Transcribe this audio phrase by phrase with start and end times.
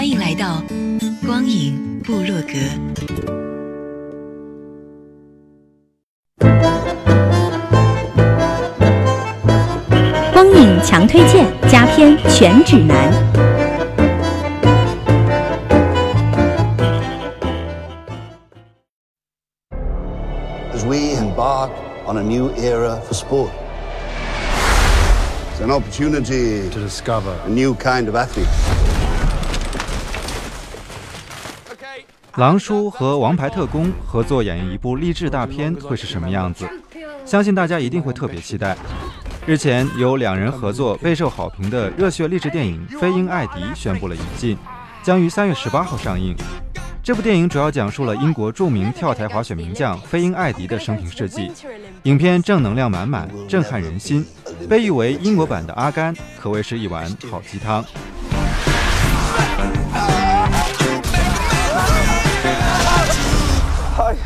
[0.00, 0.62] 欢迎来到。
[1.26, 2.54] 光影部落格，
[10.32, 13.12] 光影强推荐，佳片全指南。
[20.72, 21.72] As we embark
[22.06, 23.50] on a new era for sport,
[25.52, 28.48] it's an opportunity to discover a new kind of athlete.
[32.40, 36.66] 狼叔和王牌特工合作演绎一部励志大片会是什么样子？
[37.26, 38.74] 相信大家一定会特别期待。
[39.46, 44.56] 日前，由两人合作备受好评的热血励志电影《飞鹰艾迪》宣布了引进，
[45.02, 46.34] 将于三月十八号上映。
[47.02, 51.52] 这部电影主要讲述了英国著名跳台滑雪名将飞鹰艾迪的生平事迹。
[52.04, 54.24] 影片正能量满满，震撼人心，
[54.66, 57.84] 被誉为英国版的《阿甘》，可谓是一碗好鸡汤。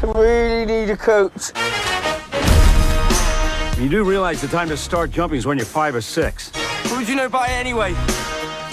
[0.04, 1.50] I really need a coach.
[3.80, 6.50] You do realize the time to start jumping is when you're five or six.
[6.90, 7.94] What would you know about it anyway?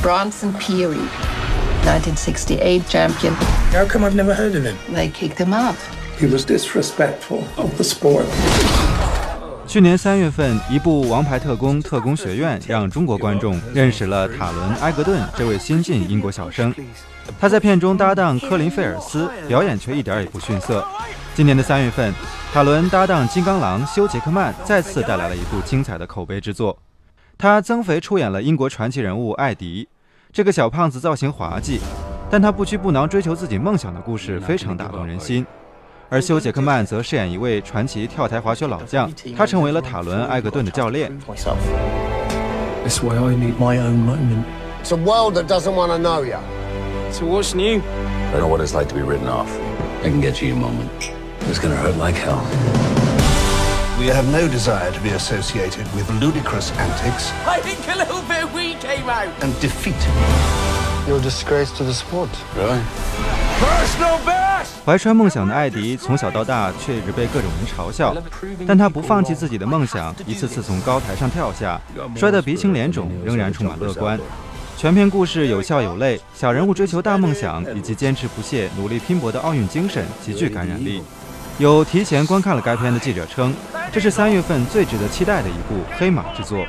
[0.02, 0.98] Bronson Peary,
[1.88, 3.34] 1968 champion.
[3.72, 4.78] How come I've never heard of him?
[4.94, 5.78] They kicked him out.
[6.20, 8.26] He was disrespectful of the sport.
[9.72, 16.75] 去年三月份，一部《王牌特工：特工学院》让中国观众认识了塔伦·埃格顿这位新晋英国小生。
[17.39, 20.86] 他在片中搭档科林·费尔斯，表演却一点也不逊色。
[21.33, 22.13] 今年的三月份，
[22.52, 26.78] 塔伦搭档金刚狼休·杰克曼再次带来了一部精彩的口碑之作。
[27.38, 29.88] 他增肥出演了英国传奇人物艾迪。
[30.34, 31.79] 这个小胖子造型滑稽，
[32.29, 35.46] 但他不屈不挠追求自己梦想的故事非常打动人心。
[36.10, 41.10] 而休·杰克曼则饰演一位传奇跳台滑雪老将，他成为了塔伦·埃格顿的教练。
[42.84, 44.44] This way I need my own moment.
[44.84, 46.38] It's a world that doesn't want to know you.
[47.10, 47.81] So what's new?
[48.32, 49.49] I know what it's like to be written off.
[50.04, 51.10] I can get you a moment.
[51.49, 52.41] It's gonna hurt like hell.
[53.99, 58.44] We have no desire to be associated with ludicrous antics I think a little bit
[58.54, 59.32] we came out.
[59.43, 59.97] and defeat.
[61.09, 62.28] You're a disgrace to the sport.
[62.54, 62.81] Really?
[64.83, 68.16] 怀揣梦想的艾迪从小到大却一直被各种人嘲笑，
[68.67, 71.79] 但他不放弃自己的梦想，一次次从高台上跳下，
[72.16, 74.19] 摔得鼻青脸肿，仍然充满乐观。
[74.77, 81.03] 全片故事有笑有泪，小人物追求大梦想以及坚持不懈、努力拼搏的奥运精神极具感染力。
[81.59, 83.53] 有提前观看了该片的记者称，
[83.91, 86.66] 这是三月份最值得期待的一部黑马之作。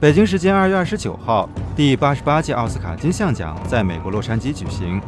[0.00, 5.02] 北京时间二月二十九号，第八十八届奥斯卡金像奖在美国洛杉矶举行。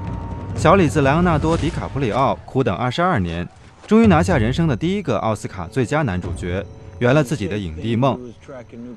[0.57, 3.49] 小李子莱昂纳多·迪卡普里奥苦等二十二年，
[3.87, 6.67] 终于拿下人生的第一个奥斯卡最佳男主角，
[6.99, 8.19] 圆了自己的影帝梦。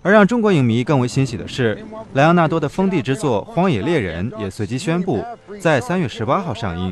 [0.02, 5.24] 而让中国影迷更为欣喜的是，莱昂纳多的封地之作《荒野猎人》也随即宣布
[5.60, 6.92] 在三月十八号上映。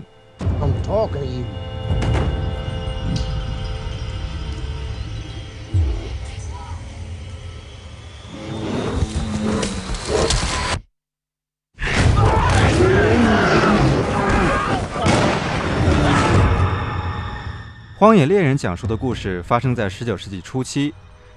[18.02, 20.92] 荒野猎人》讲述的故事发生在19世纪初期，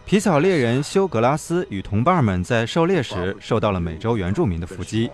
[0.06, 5.10] 皮草猎人休·格拉斯与同伴们在狩猎时受到了美洲原住民的伏击，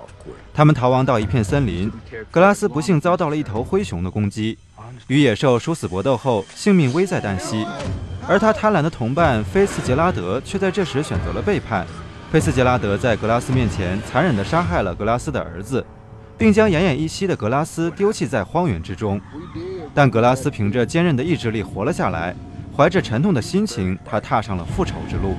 [0.55, 1.91] 他们逃亡到一片森林，
[2.31, 4.57] 格拉斯不幸遭到了一头灰熊的攻击，
[5.09, 7.67] 与野兽殊死搏斗后性命危在旦夕，
[8.29, 11.85] 而他贪婪的同伴菲茨杰拉德却在这时选择了背叛，
[12.31, 15.85] 菲茨杰拉德在格拉斯面前残忍地杀害了格拉斯的儿子。
[16.39, 19.21] 并将奄奄一息的格拉斯丢弃在荒原之中，
[19.93, 22.35] 但格拉斯凭着坚韧的意志力活了下来，
[22.77, 25.37] 怀着沉痛的心情，他踏上了复仇之路。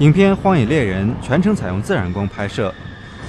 [0.00, 2.74] 影片荒野猎人全程采用自然光拍摄。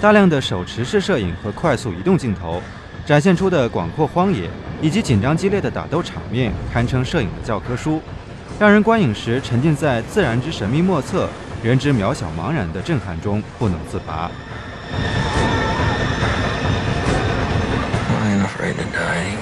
[0.02, 2.62] 大量的手持式摄影和快速移动镜头，
[3.06, 4.50] 展现出的广阔荒野
[4.82, 8.02] 以及紧张激烈的打斗场面，堪称摄影的教科书，
[8.60, 11.28] 让人观影时沉浸在自然之神秘莫测、
[11.64, 14.30] 人之渺小茫然的震撼中不能自拔。
[18.22, 19.36] I ain't afraid to die